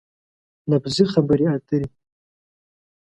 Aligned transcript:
لفظي 0.69 1.05
خبرې 1.13 1.45
اترې 1.55 1.87